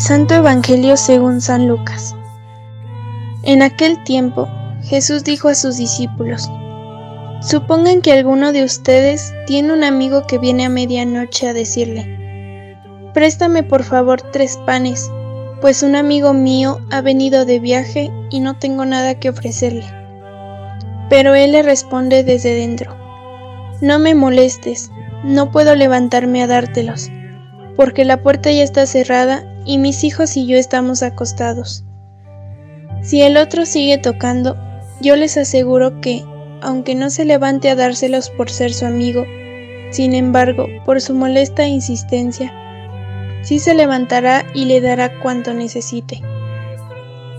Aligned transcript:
Santo 0.00 0.34
Evangelio 0.34 0.96
según 0.96 1.42
San 1.42 1.68
Lucas. 1.68 2.16
En 3.42 3.60
aquel 3.60 4.02
tiempo, 4.02 4.48
Jesús 4.82 5.24
dijo 5.24 5.48
a 5.48 5.54
sus 5.54 5.76
discípulos, 5.76 6.50
Supongan 7.42 8.00
que 8.00 8.14
alguno 8.14 8.52
de 8.52 8.64
ustedes 8.64 9.34
tiene 9.46 9.74
un 9.74 9.84
amigo 9.84 10.26
que 10.26 10.38
viene 10.38 10.64
a 10.64 10.70
medianoche 10.70 11.48
a 11.48 11.52
decirle, 11.52 12.78
Préstame 13.12 13.62
por 13.62 13.82
favor 13.82 14.22
tres 14.22 14.58
panes, 14.64 15.10
pues 15.60 15.82
un 15.82 15.94
amigo 15.94 16.32
mío 16.32 16.78
ha 16.90 17.02
venido 17.02 17.44
de 17.44 17.58
viaje 17.58 18.10
y 18.30 18.40
no 18.40 18.58
tengo 18.58 18.86
nada 18.86 19.16
que 19.16 19.28
ofrecerle. 19.28 19.84
Pero 21.10 21.34
él 21.34 21.52
le 21.52 21.62
responde 21.62 22.24
desde 22.24 22.54
dentro, 22.54 22.96
No 23.82 23.98
me 23.98 24.14
molestes, 24.14 24.90
no 25.24 25.50
puedo 25.50 25.74
levantarme 25.74 26.42
a 26.42 26.46
dártelos, 26.46 27.10
porque 27.76 28.06
la 28.06 28.22
puerta 28.22 28.50
ya 28.50 28.62
está 28.62 28.86
cerrada 28.86 29.44
y 29.70 29.78
mis 29.78 30.02
hijos 30.02 30.36
y 30.36 30.48
yo 30.48 30.56
estamos 30.56 31.04
acostados. 31.04 31.84
Si 33.02 33.22
el 33.22 33.36
otro 33.36 33.64
sigue 33.64 33.98
tocando, 33.98 34.56
yo 35.00 35.14
les 35.14 35.36
aseguro 35.36 36.00
que, 36.00 36.24
aunque 36.60 36.96
no 36.96 37.08
se 37.08 37.24
levante 37.24 37.70
a 37.70 37.76
dárselos 37.76 38.30
por 38.30 38.50
ser 38.50 38.74
su 38.74 38.84
amigo, 38.84 39.24
sin 39.90 40.14
embargo, 40.14 40.66
por 40.84 41.00
su 41.00 41.14
molesta 41.14 41.68
insistencia, 41.68 42.52
sí 43.42 43.60
se 43.60 43.74
levantará 43.74 44.44
y 44.54 44.64
le 44.64 44.80
dará 44.80 45.20
cuanto 45.20 45.54
necesite. 45.54 46.20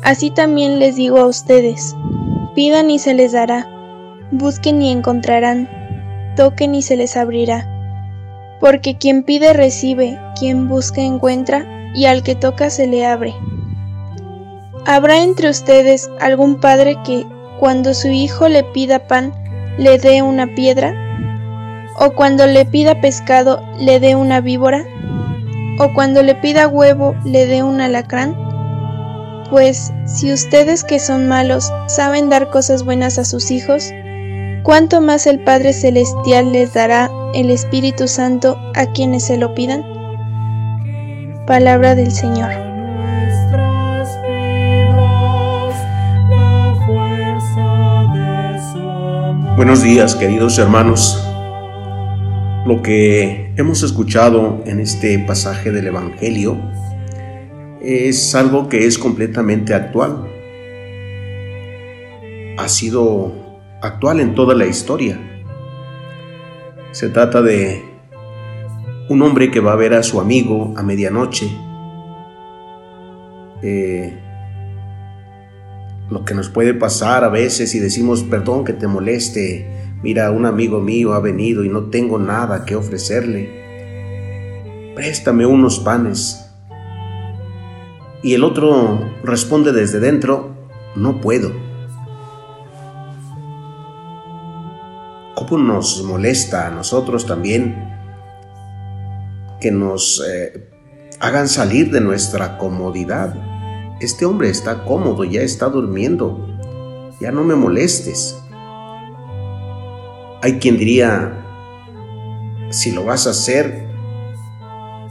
Así 0.01 0.31
también 0.31 0.79
les 0.79 0.95
digo 0.95 1.17
a 1.17 1.25
ustedes, 1.25 1.97
pidan 2.55 2.89
y 2.89 2.97
se 2.97 3.13
les 3.13 3.33
dará, 3.33 3.67
busquen 4.31 4.81
y 4.81 4.89
encontrarán, 4.89 5.69
toquen 6.37 6.75
y 6.75 6.81
se 6.81 6.95
les 6.95 7.17
abrirá. 7.17 7.67
Porque 8.61 8.97
quien 8.97 9.23
pide 9.23 9.51
recibe, 9.51 10.17
quien 10.39 10.69
busca 10.69 11.01
encuentra, 11.01 11.80
y 11.93 12.05
al 12.05 12.23
que 12.23 12.35
toca 12.35 12.69
se 12.69 12.87
le 12.87 13.05
abre. 13.05 13.33
¿Habrá 14.85 15.21
entre 15.21 15.49
ustedes 15.49 16.09
algún 16.19 16.59
padre 16.59 16.97
que, 17.05 17.25
cuando 17.59 17.93
su 17.93 18.07
hijo 18.07 18.47
le 18.47 18.63
pida 18.63 19.07
pan, 19.07 19.33
le 19.77 19.97
dé 19.99 20.21
una 20.21 20.47
piedra? 20.55 20.95
¿O 21.99 22.11
cuando 22.11 22.47
le 22.47 22.65
pida 22.65 22.99
pescado, 22.99 23.61
le 23.79 23.99
dé 23.99 24.15
una 24.15 24.41
víbora? 24.41 24.85
¿O 25.77 25.93
cuando 25.93 26.23
le 26.23 26.35
pida 26.35 26.67
huevo, 26.67 27.15
le 27.25 27.45
dé 27.45 27.61
un 27.63 27.79
alacrán? 27.79 28.35
Pues, 29.51 29.91
si 30.05 30.31
ustedes 30.31 30.83
que 30.83 30.97
son 30.97 31.27
malos 31.27 31.71
saben 31.87 32.29
dar 32.29 32.49
cosas 32.49 32.83
buenas 32.85 33.19
a 33.19 33.25
sus 33.25 33.51
hijos, 33.51 33.91
¿cuánto 34.63 35.01
más 35.01 35.27
el 35.27 35.43
Padre 35.43 35.73
Celestial 35.73 36.53
les 36.53 36.73
dará 36.73 37.11
el 37.33 37.51
Espíritu 37.51 38.07
Santo 38.07 38.57
a 38.75 38.85
quienes 38.87 39.25
se 39.25 39.37
lo 39.37 39.53
pidan? 39.53 39.90
Palabra 41.51 41.95
del 41.95 42.13
Señor. 42.13 42.49
Buenos 49.57 49.83
días, 49.83 50.15
queridos 50.15 50.57
hermanos. 50.59 51.21
Lo 52.65 52.81
que 52.81 53.53
hemos 53.57 53.83
escuchado 53.83 54.63
en 54.65 54.79
este 54.79 55.19
pasaje 55.19 55.73
del 55.73 55.87
Evangelio 55.87 56.57
es 57.81 58.33
algo 58.33 58.69
que 58.69 58.85
es 58.85 58.97
completamente 58.97 59.73
actual. 59.73 60.29
Ha 62.59 62.69
sido 62.69 63.33
actual 63.81 64.21
en 64.21 64.35
toda 64.35 64.55
la 64.55 64.67
historia. 64.67 65.19
Se 66.93 67.09
trata 67.09 67.41
de 67.41 67.90
un 69.11 69.21
hombre 69.23 69.51
que 69.51 69.59
va 69.59 69.73
a 69.73 69.75
ver 69.75 69.93
a 69.93 70.03
su 70.03 70.21
amigo 70.21 70.73
a 70.77 70.83
medianoche. 70.83 71.51
Eh, 73.61 74.17
lo 76.09 76.23
que 76.23 76.33
nos 76.33 76.47
puede 76.47 76.73
pasar 76.73 77.25
a 77.25 77.27
veces 77.27 77.75
y 77.75 77.79
decimos, 77.79 78.23
perdón 78.23 78.63
que 78.63 78.71
te 78.71 78.87
moleste, 78.87 79.97
mira, 80.01 80.31
un 80.31 80.45
amigo 80.45 80.79
mío 80.79 81.13
ha 81.13 81.19
venido 81.19 81.65
y 81.65 81.69
no 81.69 81.89
tengo 81.89 82.19
nada 82.19 82.63
que 82.63 82.77
ofrecerle. 82.77 84.93
Préstame 84.95 85.45
unos 85.45 85.79
panes. 85.79 86.49
Y 88.23 88.33
el 88.33 88.45
otro 88.45 88.97
responde 89.25 89.73
desde 89.73 89.99
dentro, 89.99 90.55
no 90.95 91.19
puedo. 91.19 91.51
¿Cómo 95.35 95.57
nos 95.57 96.01
molesta 96.03 96.67
a 96.67 96.71
nosotros 96.71 97.25
también 97.25 97.90
que 99.61 99.71
nos 99.71 100.21
eh, 100.27 100.69
hagan 101.21 101.47
salir 101.47 101.91
de 101.91 102.01
nuestra 102.01 102.57
comodidad. 102.57 103.35
Este 104.01 104.25
hombre 104.25 104.49
está 104.49 104.83
cómodo, 104.83 105.23
ya 105.23 105.41
está 105.41 105.69
durmiendo, 105.69 106.47
ya 107.21 107.31
no 107.31 107.43
me 107.43 107.55
molestes. 107.55 108.35
Hay 110.41 110.57
quien 110.59 110.77
diría, 110.77 111.45
si 112.71 112.91
lo 112.91 113.05
vas 113.05 113.27
a 113.27 113.29
hacer, 113.29 113.87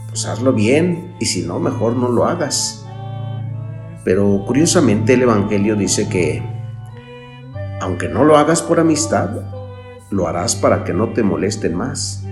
pues 0.08 0.26
hazlo 0.26 0.52
bien 0.52 1.14
y 1.20 1.26
si 1.26 1.42
no, 1.42 1.60
mejor 1.60 1.94
no 1.94 2.08
lo 2.08 2.24
hagas. 2.24 2.84
Pero 4.04 4.44
curiosamente 4.46 5.14
el 5.14 5.22
Evangelio 5.22 5.76
dice 5.76 6.08
que, 6.08 6.42
aunque 7.80 8.08
no 8.08 8.24
lo 8.24 8.36
hagas 8.36 8.62
por 8.62 8.80
amistad, 8.80 9.30
lo 10.10 10.26
harás 10.26 10.56
para 10.56 10.82
que 10.82 10.92
no 10.92 11.12
te 11.12 11.22
molesten 11.22 11.76
más. 11.76 12.24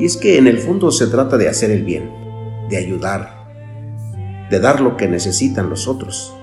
Y 0.00 0.06
es 0.06 0.16
que 0.16 0.38
en 0.38 0.46
el 0.46 0.56
fondo 0.56 0.90
se 0.90 1.08
trata 1.08 1.36
de 1.36 1.48
hacer 1.48 1.70
el 1.70 1.84
bien, 1.84 2.10
de 2.70 2.78
ayudar, 2.78 4.48
de 4.48 4.58
dar 4.58 4.80
lo 4.80 4.96
que 4.96 5.06
necesitan 5.06 5.68
los 5.68 5.86
otros. 5.86 6.34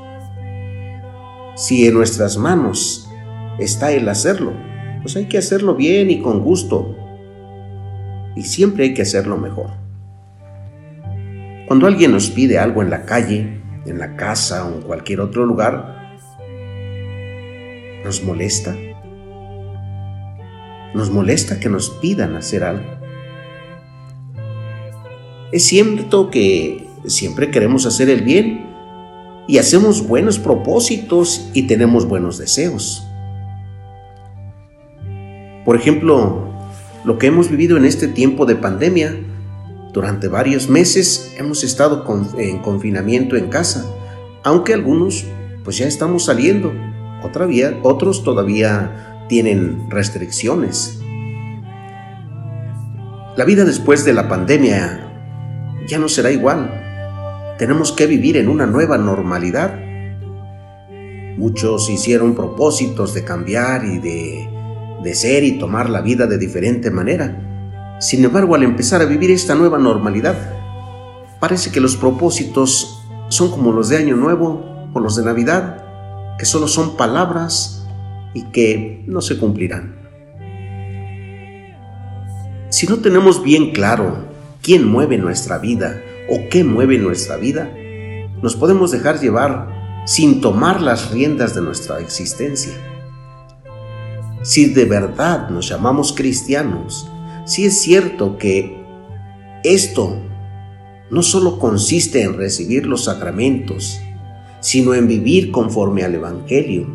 Si 1.56 1.88
en 1.88 1.96
nuestras 1.96 2.38
manos 2.38 3.10
está 3.58 3.92
el 3.92 4.08
hacerlo, 4.10 4.54
pues 5.02 5.16
hay 5.16 5.26
que 5.26 5.40
hacerlo 5.40 5.74
bien 5.74 6.12
y 6.12 6.22
con 6.22 6.44
gusto. 6.44 6.96
Y 8.36 8.44
siempre 8.44 8.84
hay 8.84 8.94
que 8.94 9.02
hacerlo 9.02 9.38
mejor. 9.38 9.72
Cuando 11.68 11.88
alguien 11.88 12.12
nos 12.12 12.30
pide 12.30 12.60
algo 12.60 12.84
en 12.84 12.92
la 12.92 13.06
calle, 13.06 13.60
en 13.88 13.98
la 13.98 14.16
casa 14.16 14.68
o 14.68 14.76
en 14.76 14.82
cualquier 14.84 15.20
otro 15.20 15.48
lugar, 15.48 16.16
nos 18.06 18.24
molesta. 18.24 18.76
Nos 20.94 21.10
molesta 21.10 21.60
que 21.60 21.70
nos 21.70 21.90
pidan 21.90 22.36
hacer 22.36 22.64
algo. 22.64 22.97
Es 25.52 25.66
cierto 25.66 26.30
que 26.30 26.90
siempre 27.06 27.52
queremos 27.52 27.86
hacer 27.86 28.10
el 28.10 28.22
bien 28.22 28.68
y 29.48 29.60
hacemos 29.60 30.06
buenos 30.06 30.40
propósitos 30.40 31.50
y 31.54 31.68
tenemos 31.68 32.06
buenos 32.06 32.38
deseos. 32.38 33.08
Por 35.64 35.78
ejemplo, 35.78 36.50
lo 37.06 37.18
que 37.18 37.28
hemos 37.28 37.50
vivido 37.50 37.78
en 37.78 37.86
este 37.86 38.10
tiempo 38.10 38.46
de 38.46 38.58
pandemia, 38.58 39.16
durante 39.94 40.28
varios 40.28 40.68
meses 40.70 41.34
hemos 41.38 41.64
estado 41.64 42.04
en 42.38 42.60
confinamiento 42.60 43.38
en 43.38 43.48
casa, 43.48 43.86
aunque 44.44 44.74
algunos 44.74 45.26
pues 45.64 45.78
ya 45.78 45.88
estamos 45.88 46.26
saliendo, 46.26 46.74
otra 47.24 47.48
otros 47.84 48.24
todavía 48.24 49.26
tienen 49.30 49.90
restricciones. 49.90 51.00
La 53.38 53.46
vida 53.46 53.64
después 53.64 54.04
de 54.04 54.14
la 54.14 54.28
pandemia 54.28 55.07
ya 55.88 55.98
no 55.98 56.10
será 56.10 56.32
igual. 56.32 57.56
Tenemos 57.58 57.92
que 57.92 58.06
vivir 58.06 58.38
en 58.38 58.50
una 58.50 58.66
nueva 58.66 58.98
normalidad. 58.98 59.80
Muchos 61.38 61.90
hicieron 61.90 62.36
propósitos 62.36 63.14
de 63.14 63.24
cambiar 63.24 63.86
y 63.86 64.00
de, 64.00 64.50
de 65.04 65.16
ser 65.16 65.44
y 65.44 65.58
tomar 65.58 65.90
la 65.90 66.02
vida 66.02 66.28
de 66.28 66.38
diferente 66.38 66.92
manera. 66.92 67.98
Sin 68.00 68.24
embargo, 68.24 68.56
al 68.56 68.64
empezar 68.64 69.02
a 69.02 69.06
vivir 69.06 69.32
esta 69.32 69.56
nueva 69.56 69.78
normalidad, 69.78 70.36
parece 71.40 71.72
que 71.72 71.80
los 71.80 71.96
propósitos 71.96 73.04
son 73.30 73.50
como 73.50 73.72
los 73.72 73.90
de 73.90 73.98
Año 73.98 74.16
Nuevo 74.16 74.90
o 74.94 75.00
los 75.00 75.16
de 75.16 75.26
Navidad, 75.26 75.84
que 76.38 76.46
solo 76.46 76.68
son 76.68 76.96
palabras 76.96 77.88
y 78.34 78.44
que 78.52 79.04
no 79.08 79.22
se 79.22 79.38
cumplirán. 79.38 79.96
Si 82.70 82.86
no 82.86 82.98
tenemos 82.98 83.42
bien 83.42 83.72
claro 83.72 84.27
quién 84.68 84.86
mueve 84.86 85.18
nuestra 85.18 85.60
vida 85.60 86.04
o 86.30 86.50
qué 86.50 86.66
mueve 86.66 86.98
nuestra 86.98 87.38
vida, 87.38 87.74
nos 88.42 88.58
podemos 88.58 88.92
dejar 88.92 89.18
llevar 89.18 90.04
sin 90.06 90.42
tomar 90.42 90.82
las 90.82 91.12
riendas 91.12 91.56
de 91.56 91.62
nuestra 91.62 92.02
existencia. 92.02 92.74
Si 94.44 94.66
de 94.66 94.84
verdad 94.84 95.48
nos 95.48 95.70
llamamos 95.70 96.12
cristianos, 96.12 97.10
si 97.46 97.66
es 97.66 97.80
cierto 97.80 98.38
que 98.38 98.84
esto 99.64 100.22
no 101.12 101.24
solo 101.24 101.60
consiste 101.60 102.24
en 102.24 102.34
recibir 102.34 102.88
los 102.88 103.06
sacramentos, 103.06 104.02
sino 104.60 104.94
en 104.96 105.08
vivir 105.08 105.50
conforme 105.52 106.04
al 106.04 106.14
Evangelio. 106.14 106.88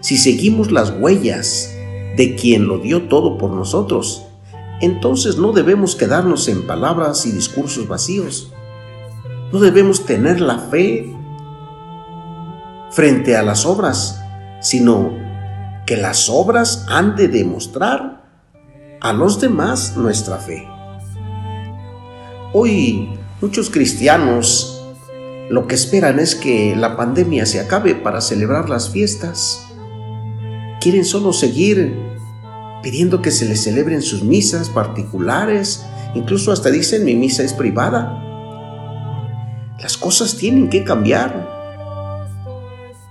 Si 0.00 0.18
seguimos 0.18 0.70
las 0.70 0.90
huellas 0.90 1.74
de 2.18 2.36
quien 2.38 2.68
lo 2.68 2.76
dio 2.76 3.08
todo 3.08 3.38
por 3.38 3.52
nosotros, 3.52 4.26
entonces 4.80 5.36
no 5.36 5.52
debemos 5.52 5.94
quedarnos 5.94 6.48
en 6.48 6.66
palabras 6.66 7.26
y 7.26 7.32
discursos 7.32 7.86
vacíos. 7.86 8.52
No 9.52 9.60
debemos 9.60 10.06
tener 10.06 10.40
la 10.40 10.58
fe 10.58 11.14
frente 12.90 13.36
a 13.36 13.42
las 13.42 13.66
obras, 13.66 14.20
sino 14.60 15.12
que 15.86 15.96
las 15.96 16.28
obras 16.28 16.86
han 16.88 17.16
de 17.16 17.28
demostrar 17.28 18.24
a 19.00 19.12
los 19.12 19.40
demás 19.40 19.96
nuestra 19.96 20.38
fe. 20.38 20.66
Hoy 22.52 23.18
muchos 23.40 23.70
cristianos 23.70 24.76
lo 25.50 25.66
que 25.66 25.74
esperan 25.74 26.20
es 26.20 26.34
que 26.36 26.76
la 26.76 26.96
pandemia 26.96 27.44
se 27.44 27.60
acabe 27.60 27.94
para 27.96 28.20
celebrar 28.20 28.68
las 28.70 28.90
fiestas. 28.90 29.66
Quieren 30.80 31.04
solo 31.04 31.32
seguir 31.32 32.09
pidiendo 32.82 33.22
que 33.22 33.30
se 33.30 33.46
les 33.46 33.62
celebren 33.62 34.02
sus 34.02 34.22
misas 34.22 34.68
particulares, 34.68 35.84
incluso 36.14 36.52
hasta 36.52 36.70
dicen 36.70 37.04
mi 37.04 37.14
misa 37.14 37.42
es 37.42 37.52
privada. 37.52 38.16
Las 39.80 39.96
cosas 39.96 40.36
tienen 40.36 40.68
que 40.68 40.84
cambiar. 40.84 41.48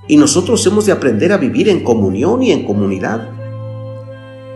Y 0.08 0.18
nosotros 0.18 0.66
hemos 0.66 0.86
de 0.86 0.92
aprender 0.92 1.32
a 1.32 1.38
vivir 1.38 1.70
en 1.70 1.84
comunión 1.84 2.42
y 2.42 2.52
en 2.52 2.66
comunidad. 2.66 3.30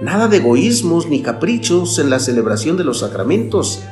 Nada 0.01 0.27
de 0.27 0.37
egoísmos 0.37 1.07
ni 1.07 1.21
caprichos 1.21 1.99
en 1.99 2.09
la 2.09 2.19
celebración 2.19 2.75
de 2.77 2.83
los 2.83 2.99
sacramentos. 2.99 3.83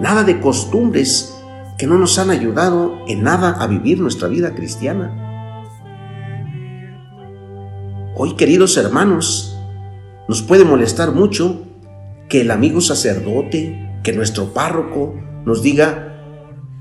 Nada 0.00 0.24
de 0.24 0.40
costumbres 0.40 1.34
que 1.76 1.86
no 1.86 1.98
nos 1.98 2.18
han 2.18 2.30
ayudado 2.30 2.98
en 3.06 3.22
nada 3.22 3.50
a 3.50 3.66
vivir 3.66 4.00
nuestra 4.00 4.28
vida 4.28 4.54
cristiana. 4.54 5.24
Hoy, 8.16 8.34
queridos 8.34 8.76
hermanos, 8.76 9.57
nos 10.28 10.42
puede 10.42 10.64
molestar 10.64 11.12
mucho 11.12 11.62
que 12.28 12.42
el 12.42 12.50
amigo 12.50 12.82
sacerdote, 12.82 14.00
que 14.04 14.12
nuestro 14.12 14.52
párroco 14.52 15.14
nos 15.46 15.62
diga, 15.62 16.22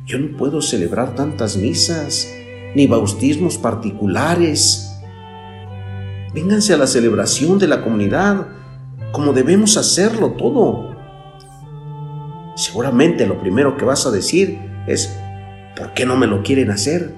yo 0.06 0.20
no 0.20 0.36
puedo 0.36 0.62
celebrar 0.62 1.16
tantas 1.16 1.56
misas 1.56 2.30
ni 2.76 2.88
bautismos 2.88 3.58
particulares. 3.58 4.94
Vénganse 6.34 6.74
a 6.74 6.78
la 6.78 6.88
celebración 6.88 7.58
de 7.58 7.70
la 7.70 7.82
comunidad 7.82 8.48
como 9.14 9.32
debemos 9.32 9.78
hacerlo 9.78 10.32
todo. 10.32 10.96
Seguramente 12.56 13.26
lo 13.26 13.40
primero 13.40 13.78
que 13.78 13.86
vas 13.86 14.06
a 14.06 14.12
decir 14.12 14.60
es, 14.88 15.18
¿por 15.78 15.94
qué 15.94 16.06
no 16.06 16.18
me 16.18 16.28
lo 16.28 16.44
quieren 16.44 16.70
hacer? 16.70 17.16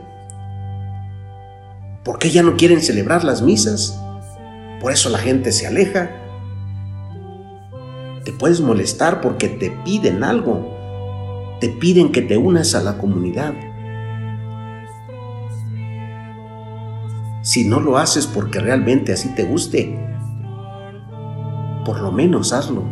¿Por 2.03 2.19
qué 2.19 2.29
ya 2.29 2.43
no 2.43 2.55
quieren 2.55 2.81
celebrar 2.81 3.23
las 3.23 3.41
misas? 3.41 3.99
Por 4.79 4.91
eso 4.91 5.09
la 5.09 5.17
gente 5.17 5.51
se 5.51 5.67
aleja. 5.67 6.09
Te 8.23 8.31
puedes 8.31 8.61
molestar 8.61 9.21
porque 9.21 9.47
te 9.49 9.71
piden 9.83 10.23
algo, 10.23 11.57
te 11.59 11.69
piden 11.69 12.11
que 12.11 12.21
te 12.21 12.37
unas 12.37 12.75
a 12.75 12.81
la 12.81 12.97
comunidad. 12.97 13.53
Si 17.41 17.65
no 17.65 17.79
lo 17.79 17.97
haces 17.97 18.27
porque 18.27 18.59
realmente 18.59 19.13
así 19.13 19.29
te 19.35 19.43
guste, 19.43 19.97
por 21.85 22.01
lo 22.01 22.11
menos 22.11 22.53
hazlo 22.53 22.83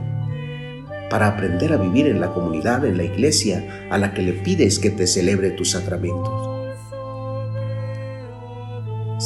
para 1.09 1.27
aprender 1.27 1.71
a 1.73 1.77
vivir 1.77 2.07
en 2.07 2.19
la 2.19 2.33
comunidad, 2.33 2.85
en 2.85 2.97
la 2.97 3.03
iglesia 3.03 3.87
a 3.89 3.97
la 3.97 4.13
que 4.13 4.21
le 4.21 4.33
pides 4.33 4.79
que 4.79 4.89
te 4.89 5.07
celebre 5.07 5.51
tus 5.51 5.71
sacramentos. 5.71 6.56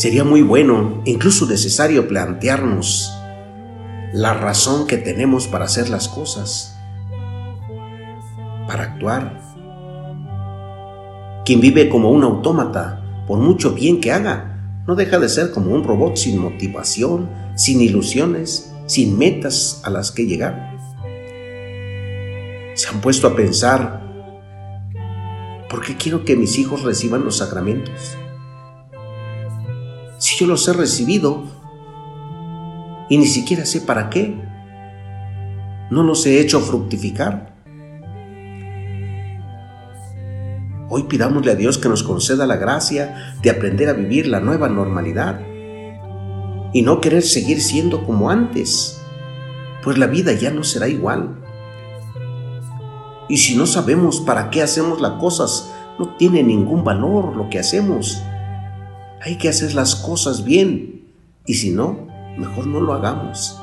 Sería 0.01 0.23
muy 0.23 0.41
bueno, 0.41 1.03
incluso 1.05 1.45
necesario, 1.45 2.07
plantearnos 2.07 3.13
la 4.13 4.33
razón 4.33 4.87
que 4.87 4.97
tenemos 4.97 5.45
para 5.47 5.65
hacer 5.65 5.89
las 5.89 6.07
cosas 6.07 6.75
para 8.65 8.85
actuar. 8.85 9.39
Quien 11.45 11.61
vive 11.61 11.87
como 11.87 12.09
un 12.09 12.23
autómata, 12.23 13.23
por 13.27 13.37
mucho 13.37 13.75
bien 13.75 14.01
que 14.01 14.11
haga, 14.11 14.81
no 14.87 14.95
deja 14.95 15.19
de 15.19 15.29
ser 15.29 15.51
como 15.51 15.69
un 15.69 15.83
robot 15.83 16.15
sin 16.15 16.39
motivación, 16.39 17.29
sin 17.53 17.79
ilusiones, 17.79 18.73
sin 18.87 19.19
metas 19.19 19.81
a 19.83 19.91
las 19.91 20.11
que 20.11 20.25
llegar. 20.25 20.79
Se 22.73 22.89
han 22.89 23.01
puesto 23.01 23.27
a 23.27 23.35
pensar, 23.35 24.01
¿por 25.69 25.85
qué 25.85 25.95
quiero 25.95 26.25
que 26.25 26.35
mis 26.35 26.57
hijos 26.57 26.81
reciban 26.81 27.23
los 27.23 27.37
sacramentos? 27.37 28.17
Los 30.47 30.67
he 30.67 30.73
recibido 30.73 31.43
y 33.09 33.17
ni 33.17 33.25
siquiera 33.25 33.65
sé 33.65 33.81
para 33.81 34.09
qué, 34.09 34.35
no 35.91 36.01
los 36.01 36.25
he 36.25 36.39
hecho 36.39 36.59
fructificar. 36.61 37.53
Hoy 40.89 41.03
pidámosle 41.03 41.51
a 41.51 41.55
Dios 41.55 41.77
que 41.77 41.89
nos 41.89 42.03
conceda 42.03 42.47
la 42.47 42.55
gracia 42.55 43.35
de 43.41 43.49
aprender 43.49 43.89
a 43.89 43.93
vivir 43.93 44.27
la 44.27 44.39
nueva 44.39 44.67
normalidad 44.67 45.39
y 46.73 46.81
no 46.81 47.01
querer 47.01 47.21
seguir 47.21 47.61
siendo 47.61 48.03
como 48.03 48.29
antes, 48.29 48.99
pues 49.83 49.97
la 49.97 50.07
vida 50.07 50.33
ya 50.33 50.49
no 50.49 50.63
será 50.63 50.87
igual. 50.87 51.37
Y 53.29 53.37
si 53.37 53.55
no 53.55 53.67
sabemos 53.67 54.21
para 54.21 54.49
qué 54.49 54.61
hacemos 54.63 55.01
las 55.01 55.19
cosas, 55.19 55.71
no 55.99 56.15
tiene 56.15 56.43
ningún 56.43 56.83
valor 56.83 57.35
lo 57.37 57.49
que 57.49 57.59
hacemos. 57.59 58.21
Hay 59.23 59.35
que 59.35 59.49
hacer 59.49 59.75
las 59.75 59.95
cosas 59.95 60.43
bien 60.43 61.03
y 61.45 61.53
si 61.53 61.69
no, 61.69 62.07
mejor 62.39 62.65
no 62.65 62.81
lo 62.81 62.93
hagamos. 62.93 63.55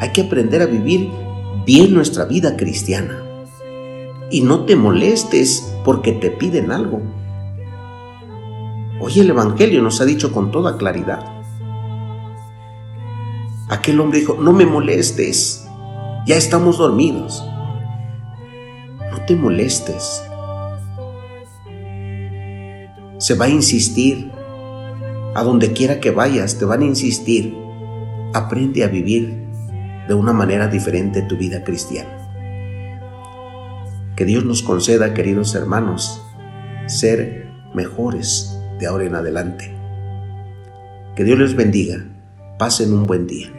Hay 0.00 0.10
que 0.10 0.22
aprender 0.22 0.60
a 0.60 0.66
vivir 0.66 1.08
bien 1.64 1.94
nuestra 1.94 2.24
vida 2.24 2.56
cristiana 2.56 3.22
y 4.28 4.40
no 4.40 4.64
te 4.64 4.74
molestes 4.74 5.72
porque 5.84 6.10
te 6.10 6.32
piden 6.32 6.72
algo. 6.72 7.00
Hoy 9.00 9.20
el 9.20 9.30
Evangelio 9.30 9.82
nos 9.82 10.00
ha 10.00 10.04
dicho 10.04 10.32
con 10.32 10.50
toda 10.50 10.76
claridad. 10.76 11.24
Aquel 13.68 14.00
hombre 14.00 14.18
dijo, 14.18 14.34
no 14.34 14.52
me 14.52 14.66
molestes, 14.66 15.64
ya 16.26 16.34
estamos 16.34 16.78
dormidos. 16.78 17.44
No 19.12 19.24
te 19.26 19.36
molestes. 19.36 20.24
Se 23.18 23.36
va 23.36 23.44
a 23.44 23.48
insistir. 23.48 24.31
A 25.34 25.42
donde 25.42 25.72
quiera 25.72 26.00
que 26.00 26.10
vayas, 26.10 26.58
te 26.58 26.64
van 26.64 26.82
a 26.82 26.86
insistir. 26.86 27.56
Aprende 28.34 28.84
a 28.84 28.88
vivir 28.88 29.46
de 30.08 30.14
una 30.14 30.32
manera 30.32 30.68
diferente 30.68 31.22
tu 31.22 31.36
vida 31.36 31.64
cristiana. 31.64 32.10
Que 34.16 34.24
Dios 34.24 34.44
nos 34.44 34.62
conceda, 34.62 35.14
queridos 35.14 35.54
hermanos, 35.54 36.22
ser 36.86 37.48
mejores 37.74 38.58
de 38.78 38.86
ahora 38.86 39.04
en 39.04 39.14
adelante. 39.14 39.74
Que 41.16 41.24
Dios 41.24 41.38
les 41.38 41.56
bendiga. 41.56 42.04
Pasen 42.58 42.92
un 42.92 43.04
buen 43.04 43.26
día. 43.26 43.50